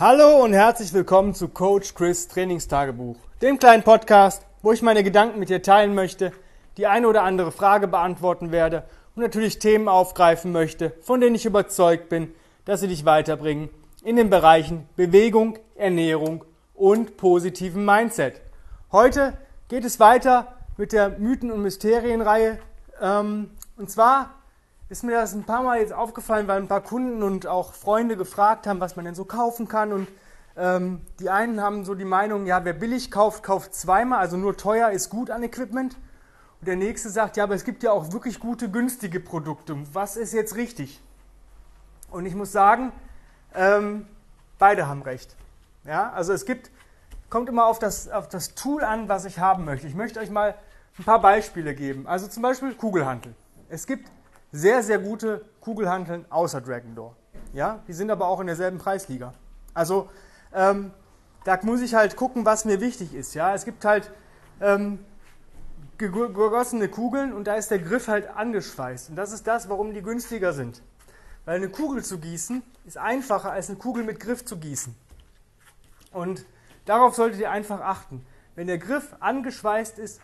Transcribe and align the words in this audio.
Hallo 0.00 0.42
und 0.42 0.54
herzlich 0.54 0.94
willkommen 0.94 1.34
zu 1.34 1.48
Coach 1.48 1.94
Chris 1.94 2.26
Trainingstagebuch, 2.26 3.18
dem 3.42 3.58
kleinen 3.58 3.82
Podcast, 3.82 4.46
wo 4.62 4.72
ich 4.72 4.80
meine 4.80 5.04
Gedanken 5.04 5.38
mit 5.38 5.50
dir 5.50 5.60
teilen 5.60 5.94
möchte, 5.94 6.32
die 6.78 6.86
eine 6.86 7.06
oder 7.06 7.22
andere 7.22 7.52
Frage 7.52 7.86
beantworten 7.86 8.50
werde 8.50 8.84
und 9.14 9.22
natürlich 9.22 9.58
Themen 9.58 9.88
aufgreifen 9.88 10.52
möchte, 10.52 10.94
von 11.02 11.20
denen 11.20 11.34
ich 11.34 11.44
überzeugt 11.44 12.08
bin, 12.08 12.32
dass 12.64 12.80
sie 12.80 12.88
dich 12.88 13.04
weiterbringen 13.04 13.68
in 14.02 14.16
den 14.16 14.30
Bereichen 14.30 14.88
Bewegung, 14.96 15.58
Ernährung 15.74 16.46
und 16.72 17.18
positiven 17.18 17.84
Mindset. 17.84 18.40
Heute 18.92 19.34
geht 19.68 19.84
es 19.84 20.00
weiter 20.00 20.56
mit 20.78 20.94
der 20.94 21.10
Mythen- 21.10 21.52
und 21.52 21.60
Mysterienreihe. 21.60 22.58
Ähm, 23.02 23.50
und 23.76 23.90
zwar 23.90 24.39
ist 24.90 25.04
mir 25.04 25.12
das 25.12 25.32
ein 25.34 25.44
paar 25.44 25.62
Mal 25.62 25.78
jetzt 25.78 25.92
aufgefallen, 25.92 26.48
weil 26.48 26.60
ein 26.60 26.66
paar 26.66 26.82
Kunden 26.82 27.22
und 27.22 27.46
auch 27.46 27.74
Freunde 27.74 28.16
gefragt 28.16 28.66
haben, 28.66 28.80
was 28.80 28.96
man 28.96 29.04
denn 29.04 29.14
so 29.14 29.24
kaufen 29.24 29.68
kann. 29.68 29.92
Und 29.92 30.08
ähm, 30.56 31.00
die 31.20 31.30
einen 31.30 31.62
haben 31.62 31.84
so 31.84 31.94
die 31.94 32.04
Meinung, 32.04 32.44
ja, 32.44 32.64
wer 32.64 32.72
billig 32.72 33.12
kauft, 33.12 33.44
kauft 33.44 33.72
zweimal, 33.72 34.18
also 34.18 34.36
nur 34.36 34.56
teuer 34.56 34.90
ist 34.90 35.08
gut 35.08 35.30
an 35.30 35.44
Equipment. 35.44 35.94
Und 36.60 36.66
der 36.66 36.74
nächste 36.74 37.08
sagt, 37.08 37.36
ja, 37.36 37.44
aber 37.44 37.54
es 37.54 37.64
gibt 37.64 37.84
ja 37.84 37.92
auch 37.92 38.12
wirklich 38.12 38.40
gute, 38.40 38.68
günstige 38.68 39.20
Produkte. 39.20 39.76
Was 39.92 40.16
ist 40.16 40.32
jetzt 40.32 40.56
richtig? 40.56 41.00
Und 42.10 42.26
ich 42.26 42.34
muss 42.34 42.50
sagen, 42.50 42.90
ähm, 43.54 44.06
beide 44.58 44.88
haben 44.88 45.02
recht. 45.02 45.36
Ja, 45.84 46.10
also 46.10 46.32
es 46.32 46.44
gibt, 46.44 46.72
kommt 47.30 47.48
immer 47.48 47.66
auf 47.66 47.78
das, 47.78 48.08
auf 48.08 48.28
das 48.28 48.56
Tool 48.56 48.82
an, 48.82 49.08
was 49.08 49.24
ich 49.24 49.38
haben 49.38 49.64
möchte. 49.64 49.86
Ich 49.86 49.94
möchte 49.94 50.18
euch 50.18 50.30
mal 50.30 50.56
ein 50.98 51.04
paar 51.04 51.20
Beispiele 51.20 51.76
geben. 51.76 52.08
Also 52.08 52.26
zum 52.26 52.42
Beispiel 52.42 52.74
Kugelhantel. 52.74 53.36
Es 53.68 53.86
gibt 53.86 54.10
sehr, 54.52 54.82
sehr 54.82 54.98
gute 54.98 55.44
Kugelhanteln 55.60 56.24
außer 56.30 56.60
Dragon 56.60 56.94
Door. 56.94 57.16
Ja, 57.52 57.80
die 57.88 57.92
sind 57.92 58.10
aber 58.10 58.28
auch 58.28 58.40
in 58.40 58.46
derselben 58.46 58.78
Preisliga. 58.78 59.32
Also 59.74 60.08
ähm, 60.52 60.92
da 61.44 61.58
muss 61.62 61.80
ich 61.80 61.94
halt 61.94 62.16
gucken, 62.16 62.44
was 62.44 62.64
mir 62.64 62.80
wichtig 62.80 63.14
ist. 63.14 63.34
Ja, 63.34 63.54
es 63.54 63.64
gibt 63.64 63.84
halt 63.84 64.10
ähm, 64.60 64.98
gegossene 65.98 66.88
Kugeln 66.88 67.32
und 67.32 67.44
da 67.44 67.54
ist 67.54 67.70
der 67.70 67.78
Griff 67.78 68.08
halt 68.08 68.28
angeschweißt. 68.28 69.10
Und 69.10 69.16
das 69.16 69.32
ist 69.32 69.46
das, 69.46 69.68
warum 69.68 69.94
die 69.94 70.02
günstiger 70.02 70.52
sind. 70.52 70.82
Weil 71.44 71.56
eine 71.56 71.68
Kugel 71.68 72.02
zu 72.04 72.18
gießen 72.18 72.62
ist 72.86 72.98
einfacher 72.98 73.52
als 73.52 73.68
eine 73.68 73.78
Kugel 73.78 74.04
mit 74.04 74.20
Griff 74.20 74.44
zu 74.44 74.58
gießen. 74.58 74.94
Und 76.12 76.44
darauf 76.84 77.14
solltet 77.14 77.40
ihr 77.40 77.50
einfach 77.50 77.80
achten. 77.80 78.24
Wenn 78.54 78.66
der 78.66 78.78
Griff 78.78 79.14
angeschweißt 79.20 79.98
ist, 79.98 80.20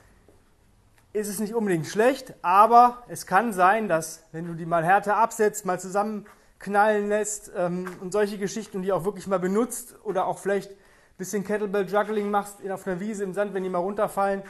ist 1.16 1.28
es 1.28 1.40
nicht 1.40 1.54
unbedingt 1.54 1.86
schlecht, 1.86 2.34
aber 2.42 3.02
es 3.08 3.26
kann 3.26 3.54
sein, 3.54 3.88
dass 3.88 4.24
wenn 4.32 4.46
du 4.46 4.54
die 4.54 4.66
mal 4.66 4.84
härter 4.84 5.16
absetzt, 5.16 5.64
mal 5.64 5.80
zusammenknallen 5.80 7.08
lässt 7.08 7.50
ähm, 7.56 7.86
und 8.02 8.12
solche 8.12 8.36
Geschichten, 8.36 8.82
die 8.82 8.92
auch 8.92 9.04
wirklich 9.04 9.26
mal 9.26 9.38
benutzt 9.38 9.96
oder 10.04 10.26
auch 10.26 10.38
vielleicht 10.38 10.72
ein 10.72 10.76
bisschen 11.16 11.42
Kettlebell 11.42 11.88
Juggling 11.88 12.30
machst 12.30 12.56
auf 12.70 12.86
einer 12.86 13.00
Wiese 13.00 13.24
im 13.24 13.32
Sand, 13.32 13.54
wenn 13.54 13.62
die 13.62 13.70
mal 13.70 13.78
runterfallen, 13.78 14.42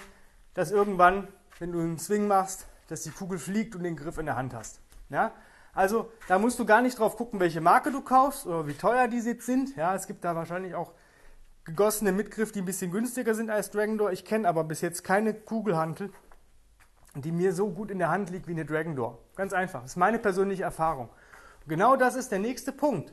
dass 0.54 0.72
irgendwann, 0.72 1.28
wenn 1.60 1.70
du 1.70 1.78
einen 1.78 1.98
Swing 1.98 2.26
machst, 2.26 2.66
dass 2.88 3.02
die 3.04 3.10
Kugel 3.10 3.38
fliegt 3.38 3.76
und 3.76 3.84
den 3.84 3.94
Griff 3.94 4.18
in 4.18 4.26
der 4.26 4.36
Hand 4.36 4.52
hast. 4.52 4.80
Ja? 5.08 5.32
Also 5.72 6.10
da 6.26 6.40
musst 6.40 6.58
du 6.58 6.66
gar 6.66 6.82
nicht 6.82 6.98
drauf 6.98 7.16
gucken, 7.16 7.38
welche 7.38 7.60
Marke 7.60 7.92
du 7.92 8.00
kaufst 8.00 8.44
oder 8.44 8.66
wie 8.66 8.74
teuer 8.74 9.06
die 9.06 9.18
jetzt 9.18 9.46
sind. 9.46 9.76
Ja, 9.76 9.94
es 9.94 10.08
gibt 10.08 10.24
da 10.24 10.34
wahrscheinlich 10.34 10.74
auch 10.74 10.94
gegossene 11.64 12.10
Mitgriff, 12.10 12.50
die 12.50 12.60
ein 12.60 12.64
bisschen 12.64 12.90
günstiger 12.90 13.34
sind 13.34 13.50
als 13.50 13.70
Dragon 13.70 13.98
Door. 13.98 14.10
Ich 14.10 14.24
kenne 14.24 14.48
aber 14.48 14.64
bis 14.64 14.80
jetzt 14.80 15.04
keine 15.04 15.34
Kugelhantel, 15.34 16.10
die 17.24 17.32
mir 17.32 17.52
so 17.52 17.70
gut 17.70 17.90
in 17.90 17.98
der 17.98 18.10
Hand 18.10 18.30
liegt 18.30 18.46
wie 18.46 18.52
eine 18.52 18.64
Dragon 18.64 18.96
Door. 18.96 19.18
Ganz 19.36 19.52
einfach. 19.52 19.82
Das 19.82 19.92
ist 19.92 19.96
meine 19.96 20.18
persönliche 20.18 20.62
Erfahrung. 20.62 21.08
Und 21.08 21.68
genau 21.68 21.96
das 21.96 22.16
ist 22.16 22.32
der 22.32 22.38
nächste 22.38 22.72
Punkt. 22.72 23.12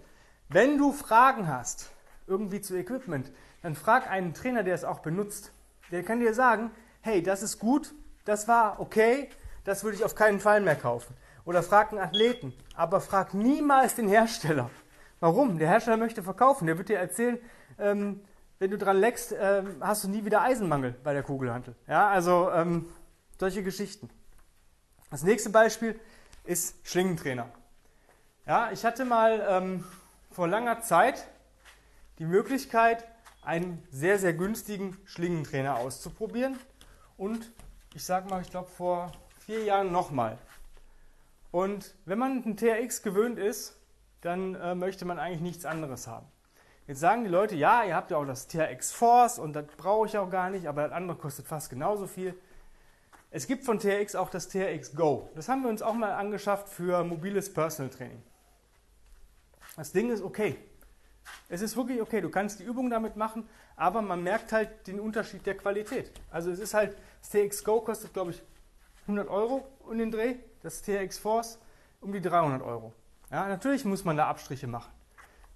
Wenn 0.50 0.78
du 0.78 0.92
Fragen 0.92 1.48
hast, 1.48 1.92
irgendwie 2.28 2.62
zu 2.62 2.76
Equipment, 2.76 3.32
dann 3.62 3.76
frag 3.76 4.10
einen 4.10 4.34
Trainer, 4.34 4.64
der 4.64 4.76
es 4.76 4.84
auch 4.84 5.00
benutzt. 5.00 5.52
Der 5.92 6.04
kann 6.04 6.20
dir 6.20 6.34
sagen, 6.34 6.72
hey, 7.02 7.22
das 7.22 7.44
ist 7.44 7.60
gut, 7.60 7.94
das 8.26 8.48
war 8.48 8.80
okay, 8.80 9.30
das 9.64 9.84
würde 9.84 9.98
ich 9.98 10.04
auf 10.04 10.16
keinen 10.16 10.40
Fall 10.40 10.62
mehr 10.62 10.76
kaufen. 10.76 11.16
Oder 11.46 11.64
frag 11.64 11.92
einen 11.92 12.02
Athleten, 12.02 12.54
aber 12.76 13.02
frag 13.02 13.34
niemals 13.34 13.96
den 13.96 14.08
Hersteller. 14.08 14.70
Warum? 15.20 15.58
Der 15.58 15.70
Hersteller 15.70 15.98
möchte 15.98 16.24
verkaufen. 16.24 16.68
Der 16.68 16.78
wird 16.78 16.90
dir 16.90 16.98
erzählen, 16.98 17.38
ähm, 17.80 18.22
wenn 18.60 18.72
du 18.72 18.78
dran 18.78 18.98
leckst, 18.98 19.36
ähm, 19.38 19.76
hast 19.82 20.04
du 20.04 20.10
nie 20.10 20.24
wieder 20.24 20.42
Eisenmangel 20.42 20.96
bei 21.04 21.14
der 21.14 21.24
Kugelhantel. 21.24 21.76
Ja, 21.88 22.10
also 22.10 22.50
ähm, 22.52 22.86
solche 23.40 23.64
Geschichten. 23.64 24.10
Das 25.10 25.24
nächste 25.24 25.50
Beispiel 25.50 26.00
ist 26.44 26.76
Schlingentrainer. 26.84 27.50
Ja, 28.46 28.72
ich 28.72 28.84
hatte 28.84 29.06
mal 29.06 29.46
ähm, 29.48 29.84
vor 30.32 30.48
langer 30.48 30.82
Zeit 30.82 31.28
die 32.20 32.26
Möglichkeit, 32.26 33.06
einen 33.42 33.86
sehr, 33.92 34.20
sehr 34.20 34.34
günstigen 34.34 34.98
Schlingentrainer 35.06 35.78
auszuprobieren. 35.78 36.58
Und 37.18 37.52
ich 37.94 38.04
sage 38.04 38.30
mal, 38.30 38.42
ich 38.42 38.50
glaube 38.50 38.70
vor 38.70 39.12
vier 39.46 39.64
Jahren 39.64 39.92
nochmal. 39.92 40.38
Und 41.52 41.94
wenn 42.06 42.18
man 42.18 42.44
einen 42.44 42.58
TRX 42.58 43.04
gewöhnt 43.04 43.38
ist, 43.38 43.78
dann 44.22 44.56
äh, 44.56 44.74
möchte 44.74 45.06
man 45.06 45.20
eigentlich 45.20 45.42
nichts 45.42 45.66
anderes 45.66 46.08
haben. 46.08 46.26
Jetzt 46.88 47.00
sagen 47.00 47.24
die 47.24 47.30
Leute, 47.30 47.56
ja, 47.56 47.84
ihr 47.84 47.96
habt 47.96 48.12
ja 48.12 48.18
auch 48.18 48.26
das 48.26 48.48
TRX 48.48 48.92
Force 48.92 49.40
und 49.40 49.54
das 49.54 49.66
brauche 49.78 50.08
ich 50.08 50.18
auch 50.18 50.30
gar 50.30 50.50
nicht, 50.50 50.68
aber 50.68 50.84
das 50.84 50.92
andere 50.92 51.18
kostet 51.18 51.48
fast 51.48 51.70
genauso 51.70 52.08
viel. 52.08 52.36
Es 53.36 53.48
gibt 53.48 53.66
von 53.66 53.80
TRX 53.80 54.14
auch 54.14 54.30
das 54.30 54.48
TRX 54.48 54.96
Go. 54.96 55.28
Das 55.34 55.50
haben 55.50 55.64
wir 55.64 55.70
uns 55.72 55.82
auch 55.82 55.96
mal 55.96 56.12
angeschafft 56.12 56.70
für 56.70 57.04
mobiles 57.04 57.52
Personal 57.52 57.90
Training. 57.90 58.22
Das 59.76 59.92
Ding 59.92 60.12
ist 60.12 60.22
okay. 60.22 60.56
Es 61.50 61.64
ist 61.64 61.76
wirklich 61.76 62.00
okay. 62.00 62.22
Du 62.22 62.30
kannst 62.30 62.60
die 62.60 62.64
Übung 62.64 62.92
damit 62.92 63.16
machen, 63.16 63.50
aber 63.76 64.04
man 64.04 64.22
merkt 64.22 64.52
halt 64.52 64.86
den 64.86 65.00
Unterschied 65.00 65.48
der 65.48 65.58
Qualität. 65.58 66.12
Also 66.30 66.52
es 66.52 66.60
ist 66.60 66.76
halt, 66.76 66.96
das 67.22 67.32
TRX 67.32 67.64
Go 67.64 67.82
kostet, 67.82 68.14
glaube 68.14 68.30
ich, 68.30 68.44
100 69.08 69.28
Euro 69.28 69.68
in 69.92 69.98
den 69.98 70.12
Dreh. 70.12 70.36
Das 70.62 70.84
TRX 70.84 71.18
Force 71.18 71.58
um 72.02 72.14
die 72.14 72.22
300 72.22 72.62
Euro. 72.62 72.94
Ja, 73.32 73.48
natürlich 73.48 73.84
muss 73.84 74.06
man 74.06 74.16
da 74.16 74.28
Abstriche 74.28 74.68
machen. 74.68 74.92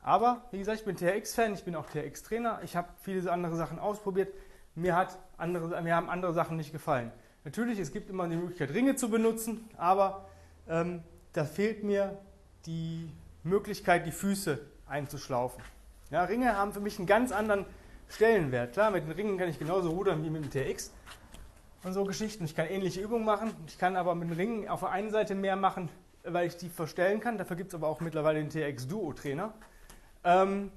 Aber 0.02 0.48
wie 0.50 0.58
gesagt, 0.58 0.80
ich 0.80 0.86
bin 0.86 0.96
TRX-Fan, 0.96 1.54
ich 1.54 1.64
bin 1.64 1.76
auch 1.76 1.86
TRX-Trainer. 1.86 2.62
Ich 2.64 2.76
habe 2.76 2.88
viele 3.04 3.32
andere 3.32 3.56
Sachen 3.56 3.78
ausprobiert. 3.78 4.34
Mir, 4.74 4.96
hat 4.96 5.20
andere, 5.38 5.80
mir 5.84 5.96
haben 5.96 6.10
andere 6.10 6.34
Sachen 6.34 6.58
nicht 6.58 6.72
gefallen. 6.72 7.12
Natürlich, 7.48 7.80
es 7.80 7.94
gibt 7.94 8.10
immer 8.10 8.28
die 8.28 8.36
Möglichkeit, 8.36 8.74
Ringe 8.74 8.98
zu 8.98 9.10
benutzen, 9.10 9.70
aber 9.78 10.28
ähm, 10.68 11.02
da 11.32 11.46
fehlt 11.46 11.82
mir 11.82 12.18
die 12.66 13.10
Möglichkeit, 13.44 14.06
die 14.06 14.12
Füße 14.12 14.60
einzuschlaufen. 14.86 15.64
Ja, 16.12 16.26
Ringe 16.26 16.58
haben 16.58 16.74
für 16.74 16.82
mich 16.82 16.98
einen 16.98 17.08
ganz 17.08 17.32
anderen 17.32 17.64
Stellenwert. 18.10 18.74
Klar, 18.74 18.92
mit 18.92 19.06
den 19.06 19.14
Ringen 19.14 19.38
kann 19.38 19.48
ich 19.48 19.60
genauso 19.60 19.92
rudern 19.92 20.26
wie 20.26 20.30
mit 20.30 20.44
dem 20.44 20.52
TX 20.52 20.92
und 21.86 21.94
so 21.94 22.04
Geschichten. 22.04 22.44
Ich 22.44 22.54
kann 22.54 22.68
ähnliche 22.68 23.00
Übungen 23.00 23.24
machen. 23.24 23.54
Ich 23.66 23.78
kann 23.78 23.96
aber 23.96 24.14
mit 24.14 24.30
den 24.30 24.36
Ringen 24.36 24.68
auf 24.68 24.82
der 24.82 24.90
einen 24.90 25.12
Seite 25.12 25.34
mehr 25.34 25.56
machen, 25.56 25.88
weil 26.26 26.48
ich 26.48 26.58
die 26.58 26.68
verstellen 26.68 27.22
kann. 27.22 27.38
Dafür 27.38 27.56
gibt 27.56 27.70
es 27.70 27.76
aber 27.76 27.88
auch 27.88 28.02
mittlerweile 28.02 28.44
den 28.44 28.50
TX 28.50 28.90
Duo 28.90 29.14
Trainer. 29.14 29.54
Ähm, 30.26 30.70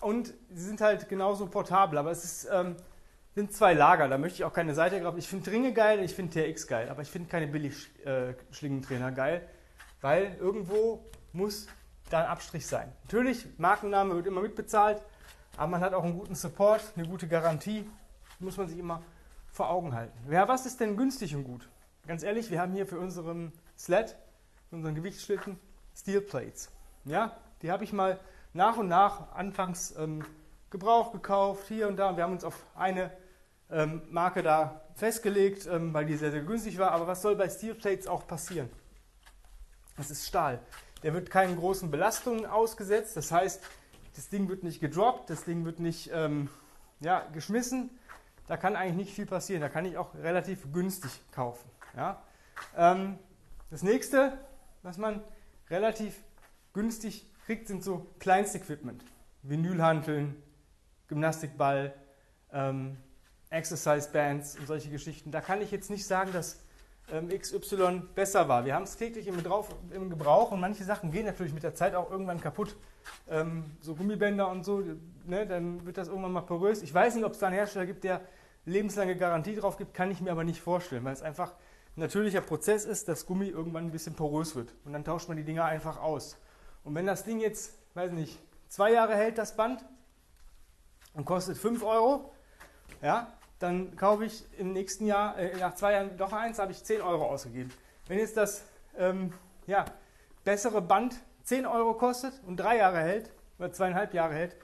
und 0.00 0.32
sie 0.52 0.64
sind 0.64 0.80
halt 0.80 1.08
genauso 1.08 1.46
portabel, 1.46 1.98
aber 1.98 2.12
es 2.12 2.22
ist 2.22 2.48
ähm, 2.52 2.76
sind 3.34 3.52
zwei 3.52 3.74
Lager, 3.74 4.08
da 4.08 4.16
möchte 4.16 4.36
ich 4.36 4.44
auch 4.44 4.52
keine 4.52 4.74
Seite 4.74 5.00
graben. 5.00 5.18
Ich 5.18 5.28
finde 5.28 5.50
Ringe 5.50 5.72
geil, 5.72 6.00
ich 6.02 6.14
finde 6.14 6.52
TX 6.52 6.66
geil, 6.66 6.88
aber 6.88 7.02
ich 7.02 7.10
finde 7.10 7.28
keine 7.28 7.48
Billig-Schlingentrainer 7.48 9.10
geil, 9.12 9.48
weil 10.00 10.36
irgendwo 10.38 11.04
muss 11.32 11.66
da 12.10 12.20
ein 12.20 12.26
Abstrich 12.26 12.66
sein. 12.66 12.92
Natürlich, 13.04 13.46
Markenname 13.58 14.14
wird 14.14 14.26
immer 14.26 14.40
mitbezahlt, 14.40 15.02
aber 15.56 15.66
man 15.66 15.80
hat 15.80 15.94
auch 15.94 16.04
einen 16.04 16.16
guten 16.18 16.36
Support, 16.36 16.80
eine 16.96 17.08
gute 17.08 17.26
Garantie, 17.26 17.88
muss 18.38 18.56
man 18.56 18.68
sich 18.68 18.78
immer 18.78 19.02
vor 19.50 19.68
Augen 19.68 19.94
halten. 19.94 20.16
Ja, 20.30 20.46
was 20.46 20.66
ist 20.66 20.80
denn 20.80 20.96
günstig 20.96 21.34
und 21.34 21.44
gut? 21.44 21.68
Ganz 22.06 22.22
ehrlich, 22.22 22.50
wir 22.50 22.60
haben 22.60 22.72
hier 22.72 22.86
für 22.86 22.98
unseren 22.98 23.52
Sled, 23.76 24.16
für 24.68 24.76
unseren 24.76 24.94
Gewichtsschlitten, 24.94 25.58
Steel 25.96 26.20
Plates. 26.20 26.70
Ja, 27.04 27.36
die 27.62 27.72
habe 27.72 27.82
ich 27.82 27.92
mal 27.92 28.20
nach 28.52 28.76
und 28.76 28.88
nach 28.88 29.32
anfangs 29.32 29.94
ähm, 29.96 30.24
Gebrauch 30.70 31.12
gekauft, 31.12 31.66
hier 31.68 31.88
und 31.88 31.96
da. 31.96 32.10
Und 32.10 32.16
wir 32.16 32.24
haben 32.24 32.32
uns 32.32 32.44
auf 32.44 32.64
eine 32.74 33.10
ähm, 33.74 34.02
Marke 34.10 34.42
da 34.42 34.82
festgelegt, 34.94 35.66
ähm, 35.66 35.92
weil 35.92 36.06
die 36.06 36.16
sehr, 36.16 36.30
sehr 36.30 36.42
günstig 36.42 36.78
war. 36.78 36.92
Aber 36.92 37.06
was 37.06 37.20
soll 37.20 37.34
bei 37.34 37.48
Steel 37.48 37.74
Plates 37.74 38.06
auch 38.06 38.26
passieren? 38.26 38.70
Es 39.98 40.10
ist 40.10 40.26
Stahl. 40.26 40.60
Der 41.02 41.12
wird 41.12 41.30
keinen 41.30 41.56
großen 41.56 41.90
Belastungen 41.90 42.46
ausgesetzt. 42.46 43.16
Das 43.16 43.30
heißt, 43.30 43.62
das 44.14 44.28
Ding 44.28 44.48
wird 44.48 44.62
nicht 44.62 44.80
gedroppt, 44.80 45.28
das 45.28 45.44
Ding 45.44 45.64
wird 45.64 45.80
nicht 45.80 46.10
ähm, 46.14 46.48
ja, 47.00 47.26
geschmissen. 47.32 47.90
Da 48.46 48.56
kann 48.56 48.76
eigentlich 48.76 48.96
nicht 49.06 49.14
viel 49.14 49.26
passieren. 49.26 49.60
Da 49.60 49.68
kann 49.68 49.84
ich 49.84 49.96
auch 49.96 50.14
relativ 50.14 50.72
günstig 50.72 51.10
kaufen. 51.32 51.68
Ja? 51.96 52.22
Ähm, 52.76 53.18
das 53.70 53.82
nächste, 53.82 54.38
was 54.82 54.98
man 54.98 55.20
relativ 55.68 56.22
günstig 56.72 57.26
kriegt, 57.46 57.66
sind 57.66 57.82
so 57.82 58.06
Kleinstequipment. 58.20 59.04
Vinylhanteln, 59.42 60.40
Gymnastikball, 61.08 61.94
ähm, 62.52 62.96
Exercise 63.54 64.10
Bands 64.12 64.58
und 64.58 64.66
solche 64.66 64.90
Geschichten. 64.90 65.30
Da 65.30 65.40
kann 65.40 65.62
ich 65.62 65.70
jetzt 65.70 65.90
nicht 65.90 66.06
sagen, 66.06 66.32
dass 66.32 66.60
ähm, 67.12 67.28
XY 67.28 68.02
besser 68.14 68.48
war. 68.48 68.64
Wir 68.64 68.74
haben 68.74 68.84
es 68.84 68.96
täglich 68.96 69.26
im, 69.26 69.36
Gebrauch, 69.36 69.68
im 69.90 70.10
Gebrauch 70.10 70.52
und 70.52 70.60
manche 70.60 70.84
Sachen 70.84 71.10
gehen 71.10 71.26
natürlich 71.26 71.52
mit 71.52 71.62
der 71.62 71.74
Zeit 71.74 71.94
auch 71.94 72.10
irgendwann 72.10 72.40
kaputt. 72.40 72.76
Ähm, 73.28 73.64
so 73.80 73.94
Gummibänder 73.94 74.48
und 74.48 74.64
so, 74.64 74.82
ne, 75.24 75.46
dann 75.46 75.84
wird 75.84 75.98
das 75.98 76.08
irgendwann 76.08 76.32
mal 76.32 76.40
porös. 76.42 76.82
Ich 76.82 76.92
weiß 76.92 77.14
nicht, 77.14 77.24
ob 77.24 77.32
es 77.32 77.38
da 77.38 77.48
einen 77.48 77.56
Hersteller 77.56 77.86
gibt, 77.86 78.04
der 78.04 78.22
lebenslange 78.64 79.16
Garantie 79.16 79.56
drauf 79.56 79.76
gibt, 79.76 79.92
kann 79.92 80.10
ich 80.10 80.20
mir 80.20 80.30
aber 80.30 80.44
nicht 80.44 80.60
vorstellen, 80.60 81.04
weil 81.04 81.12
es 81.12 81.22
einfach 81.22 81.52
ein 81.96 82.00
natürlicher 82.00 82.40
Prozess 82.40 82.84
ist, 82.86 83.08
dass 83.08 83.26
Gummi 83.26 83.48
irgendwann 83.48 83.84
ein 83.84 83.92
bisschen 83.92 84.14
porös 84.14 84.56
wird. 84.56 84.74
Und 84.84 84.94
dann 84.94 85.04
tauscht 85.04 85.28
man 85.28 85.36
die 85.36 85.44
Dinger 85.44 85.64
einfach 85.64 86.00
aus. 86.00 86.38
Und 86.82 86.94
wenn 86.94 87.06
das 87.06 87.24
Ding 87.24 87.40
jetzt, 87.40 87.78
weiß 87.94 88.12
nicht, 88.12 88.38
zwei 88.68 88.92
Jahre 88.92 89.14
hält, 89.14 89.38
das 89.38 89.54
Band, 89.54 89.84
und 91.12 91.24
kostet 91.24 91.56
5 91.56 91.82
Euro, 91.84 92.32
ja, 93.00 93.32
dann 93.64 93.96
kaufe 93.96 94.26
ich 94.26 94.44
im 94.58 94.72
nächsten 94.72 95.06
Jahr, 95.06 95.38
äh, 95.38 95.56
nach 95.56 95.74
zwei 95.74 95.92
Jahren 95.92 96.16
doch 96.16 96.32
eins, 96.32 96.58
habe 96.58 96.72
ich 96.72 96.84
10 96.84 97.00
Euro 97.00 97.24
ausgegeben. 97.24 97.72
Wenn 98.06 98.18
jetzt 98.18 98.36
das 98.36 98.62
ähm, 98.98 99.32
ja, 99.66 99.86
bessere 100.44 100.82
Band 100.82 101.16
10 101.44 101.66
Euro 101.66 101.94
kostet 101.94 102.34
und 102.46 102.58
drei 102.58 102.76
Jahre 102.76 102.98
hält, 102.98 103.30
oder 103.58 103.72
zweieinhalb 103.72 104.12
Jahre 104.12 104.34
hält, 104.34 104.56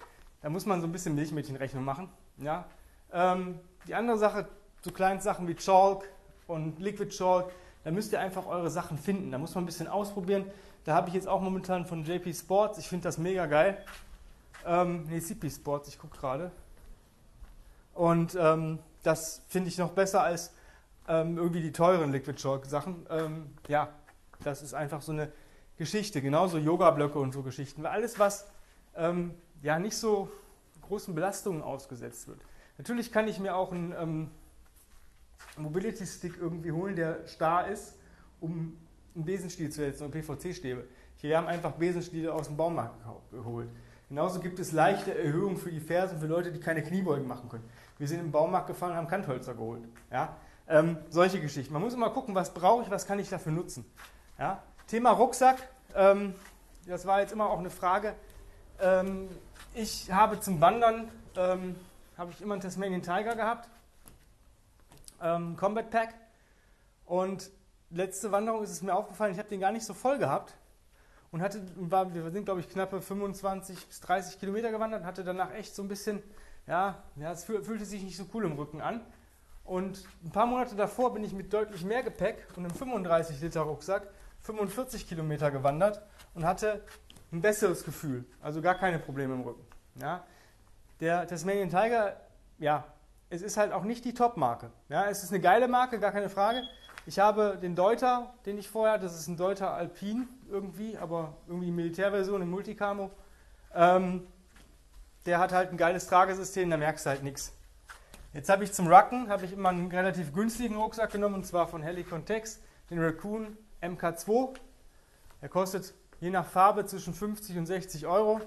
dann 0.42 0.52
muss 0.52 0.66
man 0.66 0.80
so 0.80 0.86
ein 0.86 0.92
bisschen 0.92 1.14
Milchmädchenrechnung 1.14 1.84
machen. 1.84 2.08
Ja. 2.38 2.66
Ähm, 3.12 3.58
die 3.86 3.94
andere 3.94 4.18
Sache, 4.18 4.48
so 4.82 4.90
kleine 4.90 5.20
Sachen 5.20 5.48
wie 5.48 5.54
Chalk 5.54 6.08
und 6.46 6.78
Liquid 6.78 7.10
Chalk, 7.10 7.50
da 7.84 7.90
müsst 7.90 8.12
ihr 8.12 8.20
einfach 8.20 8.46
eure 8.46 8.68
Sachen 8.68 8.98
finden. 8.98 9.30
Da 9.30 9.38
muss 9.38 9.54
man 9.54 9.64
ein 9.64 9.66
bisschen 9.66 9.88
ausprobieren. 9.88 10.44
Da 10.84 10.94
habe 10.94 11.08
ich 11.08 11.14
jetzt 11.14 11.28
auch 11.28 11.40
momentan 11.40 11.86
von 11.86 12.04
JP 12.04 12.34
Sports, 12.34 12.78
ich 12.78 12.88
finde 12.88 13.04
das 13.04 13.16
mega 13.16 13.46
geil. 13.46 13.82
Ähm, 14.66 15.04
nee, 15.08 15.20
CP 15.20 15.48
Sports, 15.48 15.88
ich 15.88 15.98
gucke 15.98 16.18
gerade. 16.18 16.50
Und 17.94 18.36
ähm, 18.38 18.78
das 19.02 19.42
finde 19.48 19.68
ich 19.68 19.78
noch 19.78 19.92
besser 19.92 20.22
als 20.22 20.52
ähm, 21.08 21.36
irgendwie 21.38 21.60
die 21.60 21.72
teuren 21.72 22.12
Liquid 22.12 22.36
Chalk 22.40 22.66
Sachen. 22.66 23.06
Ähm, 23.10 23.50
ja, 23.68 23.88
das 24.44 24.62
ist 24.62 24.74
einfach 24.74 25.02
so 25.02 25.12
eine 25.12 25.32
Geschichte. 25.76 26.22
Genauso 26.22 26.58
Yoga-Blöcke 26.58 27.18
und 27.18 27.32
so 27.32 27.42
Geschichten. 27.42 27.86
Alles, 27.86 28.18
was 28.18 28.46
ähm, 28.96 29.34
ja 29.62 29.78
nicht 29.78 29.96
so 29.96 30.30
großen 30.82 31.14
Belastungen 31.14 31.62
ausgesetzt 31.62 32.28
wird. 32.28 32.40
Natürlich 32.78 33.12
kann 33.12 33.28
ich 33.28 33.38
mir 33.38 33.54
auch 33.54 33.72
einen 33.72 33.92
ähm, 33.92 34.30
Mobility 35.56 36.06
Stick 36.06 36.36
irgendwie 36.40 36.72
holen, 36.72 36.96
der 36.96 37.26
starr 37.26 37.68
ist, 37.68 37.98
um 38.40 38.76
einen 39.14 39.24
Besenstiel 39.24 39.70
zu 39.70 39.80
setzen 39.80 40.04
und 40.04 40.10
PVC-Stäbe. 40.12 40.84
Hier 41.16 41.36
haben 41.36 41.46
einfach 41.46 41.72
Besenstiele 41.72 42.32
aus 42.32 42.46
dem 42.46 42.56
Baumarkt 42.56 42.96
geholt. 43.30 43.68
Genauso 44.10 44.40
gibt 44.40 44.58
es 44.58 44.72
leichte 44.72 45.16
Erhöhungen 45.16 45.56
für 45.56 45.70
die 45.70 45.78
Fersen 45.78 46.18
für 46.18 46.26
Leute, 46.26 46.50
die 46.50 46.58
keine 46.58 46.82
Kniebeugen 46.82 47.28
machen 47.28 47.48
können. 47.48 47.62
Wir 47.96 48.08
sind 48.08 48.18
im 48.18 48.32
Baumarkt 48.32 48.66
gefahren 48.66 48.90
und 48.90 48.96
haben 48.96 49.06
Kanthölzer 49.06 49.54
geholt. 49.54 49.84
Ja? 50.10 50.36
Ähm, 50.66 50.98
solche 51.10 51.40
Geschichten. 51.40 51.72
Man 51.72 51.80
muss 51.80 51.94
immer 51.94 52.10
gucken, 52.10 52.34
was 52.34 52.52
brauche 52.52 52.82
ich, 52.82 52.90
was 52.90 53.06
kann 53.06 53.20
ich 53.20 53.28
dafür 53.28 53.52
nutzen. 53.52 53.84
Ja? 54.36 54.64
Thema 54.88 55.12
Rucksack, 55.12 55.58
ähm, 55.94 56.34
das 56.88 57.06
war 57.06 57.20
jetzt 57.20 57.30
immer 57.30 57.48
auch 57.50 57.60
eine 57.60 57.70
Frage. 57.70 58.16
Ähm, 58.80 59.28
ich 59.74 60.10
habe 60.10 60.40
zum 60.40 60.60
Wandern, 60.60 61.08
ähm, 61.36 61.76
habe 62.18 62.32
ich 62.32 62.42
immer 62.42 62.54
einen 62.54 62.62
Tasmanian 62.62 63.02
Tiger 63.02 63.36
gehabt, 63.36 63.68
ähm, 65.22 65.56
Combat 65.56 65.88
Pack. 65.88 66.14
Und 67.06 67.48
letzte 67.90 68.32
Wanderung 68.32 68.64
ist 68.64 68.70
es 68.70 68.82
mir 68.82 68.92
aufgefallen, 68.92 69.34
ich 69.34 69.38
habe 69.38 69.48
den 69.48 69.60
gar 69.60 69.70
nicht 69.70 69.86
so 69.86 69.94
voll 69.94 70.18
gehabt 70.18 70.56
und 71.32 71.42
hatte, 71.42 71.62
war, 71.76 72.12
wir 72.12 72.30
sind 72.30 72.44
glaube 72.44 72.60
ich 72.60 72.68
knappe 72.68 73.00
25 73.00 73.86
bis 73.86 74.00
30 74.00 74.40
Kilometer 74.40 74.70
gewandert 74.70 75.02
und 75.02 75.06
hatte 75.06 75.24
danach 75.24 75.52
echt 75.54 75.74
so 75.74 75.82
ein 75.82 75.88
bisschen, 75.88 76.22
ja, 76.66 77.02
ja, 77.16 77.32
es 77.32 77.44
fühlte 77.44 77.84
sich 77.84 78.02
nicht 78.02 78.16
so 78.16 78.26
cool 78.34 78.44
im 78.44 78.52
Rücken 78.52 78.80
an. 78.80 79.00
Und 79.64 80.02
ein 80.24 80.32
paar 80.32 80.46
Monate 80.46 80.74
davor 80.74 81.12
bin 81.12 81.22
ich 81.22 81.32
mit 81.32 81.52
deutlich 81.52 81.84
mehr 81.84 82.02
Gepäck 82.02 82.48
und 82.56 82.64
einem 82.64 82.74
35 82.74 83.40
Liter 83.40 83.60
Rucksack 83.60 84.08
45 84.42 85.08
Kilometer 85.08 85.50
gewandert 85.50 86.02
und 86.34 86.44
hatte 86.44 86.82
ein 87.32 87.40
besseres 87.40 87.84
Gefühl, 87.84 88.24
also 88.40 88.60
gar 88.60 88.74
keine 88.74 88.98
Probleme 88.98 89.34
im 89.34 89.42
Rücken. 89.42 89.64
Ja. 89.96 90.24
Der 90.98 91.26
Tasmanian 91.26 91.68
Tiger, 91.68 92.16
ja, 92.58 92.84
es 93.28 93.42
ist 93.42 93.56
halt 93.56 93.72
auch 93.72 93.84
nicht 93.84 94.04
die 94.04 94.12
Top-Marke. 94.12 94.70
Ja, 94.88 95.08
es 95.08 95.22
ist 95.22 95.30
eine 95.30 95.40
geile 95.40 95.68
Marke, 95.68 96.00
gar 96.00 96.10
keine 96.10 96.28
Frage. 96.28 96.62
Ich 97.10 97.18
habe 97.18 97.58
den 97.60 97.74
Deuter, 97.74 98.32
den 98.46 98.56
ich 98.56 98.68
vorher 98.68 98.92
hatte, 98.94 99.02
das 99.02 99.18
ist 99.18 99.26
ein 99.26 99.36
Deuter 99.36 99.72
Alpin 99.72 100.28
irgendwie, 100.48 100.96
aber 100.96 101.34
irgendwie 101.48 101.72
Militärversion 101.72 102.40
im 102.40 102.50
Multicamo. 102.50 103.10
Ähm, 103.74 104.28
der 105.26 105.40
hat 105.40 105.50
halt 105.50 105.72
ein 105.72 105.76
geiles 105.76 106.06
Tragesystem, 106.06 106.70
da 106.70 106.76
merkst 106.76 107.04
du 107.04 107.10
halt 107.10 107.24
nichts. 107.24 107.52
Jetzt 108.32 108.48
habe 108.48 108.62
ich 108.62 108.72
zum 108.72 108.86
Rucken 108.86 109.28
habe 109.28 109.44
ich 109.44 109.52
immer 109.52 109.70
einen 109.70 109.90
relativ 109.90 110.32
günstigen 110.32 110.76
Rucksack 110.76 111.10
genommen 111.10 111.34
und 111.34 111.44
zwar 111.44 111.66
von 111.66 111.82
Helicon 111.82 112.24
Tex, 112.26 112.60
den 112.90 113.02
Raccoon 113.02 113.58
MK2. 113.82 114.54
Der 115.42 115.48
kostet 115.48 115.92
je 116.20 116.30
nach 116.30 116.46
Farbe 116.46 116.86
zwischen 116.86 117.12
50 117.12 117.58
und 117.58 117.66
60 117.66 118.06
Euro. 118.06 118.40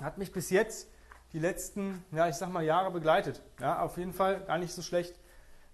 Hat 0.00 0.16
mich 0.16 0.30
bis 0.30 0.50
jetzt 0.50 0.86
die 1.32 1.40
letzten, 1.40 2.04
ja, 2.12 2.28
ich 2.28 2.36
sag 2.36 2.50
mal, 2.52 2.62
Jahre 2.62 2.92
begleitet. 2.92 3.42
Ja, 3.58 3.80
auf 3.80 3.98
jeden 3.98 4.12
Fall 4.12 4.44
gar 4.44 4.58
nicht 4.58 4.72
so 4.72 4.80
schlecht. 4.80 5.16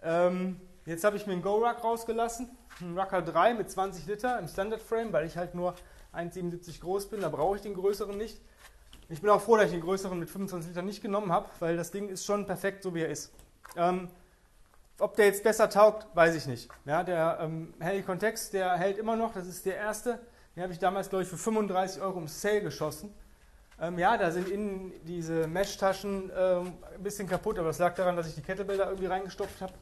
Ähm, 0.03 0.59
Jetzt 0.88 1.05
habe 1.05 1.19
ich 1.19 1.26
mir 1.26 1.35
einen 1.35 1.43
Go-Ruck 1.43 1.85
rausgelassen, 1.85 2.49
einen 2.81 2.99
Rucker 2.99 3.20
3 3.20 3.52
mit 3.52 3.70
20 3.70 4.06
Liter 4.06 4.38
im 4.38 4.49
Standard 4.49 4.81
Frame, 4.81 5.12
weil 5.12 5.26
ich 5.26 5.37
halt 5.37 5.55
nur 5.55 5.75
1,77 6.14 6.81
groß 6.81 7.11
bin, 7.11 7.20
da 7.20 7.29
brauche 7.29 7.56
ich 7.56 7.62
den 7.62 7.75
größeren 7.75 8.17
nicht. 8.17 8.40
Ich 9.11 9.20
bin 9.20 9.29
auch 9.29 9.43
froh, 9.43 9.58
dass 9.58 9.67
ich 9.67 9.73
den 9.73 9.82
größeren 9.82 10.19
mit 10.19 10.31
25 10.31 10.70
Liter 10.70 10.81
nicht 10.81 11.02
genommen 11.02 11.31
habe, 11.31 11.46
weil 11.61 11.76
das 11.76 11.90
Ding 11.90 12.08
ist 12.08 12.25
schon 12.25 12.46
perfekt, 12.46 12.82
so 12.82 12.94
wie 12.94 13.02
er 13.02 13.11
ist. 13.11 13.35
Ähm, 13.76 14.08
ob 14.99 15.14
der 15.14 15.26
jetzt 15.26 15.44
besser 15.44 15.69
taugt, 15.69 16.06
weiß 16.17 16.35
ich 16.35 16.46
nicht. 16.46 16.70
Ja, 16.87 17.05
der 17.05 17.37
ähm, 17.43 17.75
Helicon 17.81 18.19
Tex, 18.19 18.49
der 18.49 18.73
hält 18.79 18.96
immer 18.96 19.14
noch, 19.14 19.35
das 19.35 19.46
ist 19.46 19.67
der 19.67 19.76
erste. 19.76 20.19
Den 20.56 20.62
habe 20.62 20.73
ich 20.73 20.79
damals, 20.79 21.11
glaube 21.11 21.25
ich, 21.25 21.29
für 21.29 21.37
35 21.37 22.00
Euro 22.00 22.19
im 22.19 22.29
Sale 22.29 22.62
geschossen. 22.62 23.12
Ähm, 23.79 23.99
ja, 23.99 24.17
da 24.17 24.31
sind 24.31 24.49
innen 24.49 24.94
diese 25.05 25.49
Mesh-Taschen 25.49 26.32
ähm, 26.35 26.73
ein 26.94 27.02
bisschen 27.02 27.29
kaputt, 27.29 27.58
aber 27.58 27.69
das 27.69 27.79
lag 27.79 27.94
daran, 27.94 28.17
dass 28.17 28.26
ich 28.26 28.37
die 28.37 28.43
Kettlebell 28.43 28.79
da 28.79 28.87
irgendwie 28.87 29.06
reingestopft 29.06 29.61
habe. 29.61 29.75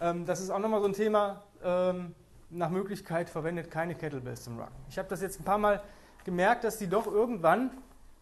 Ähm, 0.00 0.26
das 0.26 0.40
ist 0.40 0.50
auch 0.50 0.58
nochmal 0.58 0.80
so 0.80 0.86
ein 0.86 0.92
Thema. 0.92 1.42
Ähm, 1.62 2.14
nach 2.50 2.70
Möglichkeit 2.70 3.28
verwendet 3.28 3.70
keine 3.70 3.94
Kettlebells 3.94 4.44
zum 4.44 4.58
Rucken. 4.58 4.74
Ich 4.88 4.98
habe 4.98 5.08
das 5.08 5.20
jetzt 5.20 5.40
ein 5.40 5.44
paar 5.44 5.58
Mal 5.58 5.82
gemerkt, 6.24 6.64
dass 6.64 6.78
die 6.78 6.88
doch 6.88 7.06
irgendwann 7.06 7.70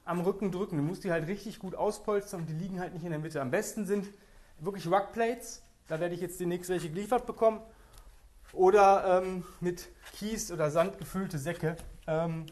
am 0.04 0.20
Rücken 0.20 0.50
drücken. 0.50 0.76
Du 0.76 0.82
musst 0.82 1.04
die 1.04 1.12
halt 1.12 1.26
richtig 1.26 1.58
gut 1.58 1.74
auspolstern 1.74 2.40
und 2.40 2.46
die 2.46 2.54
liegen 2.54 2.80
halt 2.80 2.94
nicht 2.94 3.04
in 3.04 3.10
der 3.10 3.18
Mitte. 3.18 3.40
Am 3.40 3.50
besten 3.50 3.86
sind 3.86 4.08
wirklich 4.58 4.86
Ruckplates. 4.86 5.62
Da 5.88 6.00
werde 6.00 6.14
ich 6.14 6.20
jetzt 6.20 6.40
demnächst 6.40 6.70
welche 6.70 6.88
geliefert 6.88 7.26
bekommen. 7.26 7.60
Oder 8.52 9.22
ähm, 9.22 9.44
mit 9.60 9.88
Kies 10.12 10.50
oder 10.50 10.70
Sand 10.70 10.98
gefüllte 10.98 11.38
Säcke, 11.38 11.76
ähm, 12.06 12.46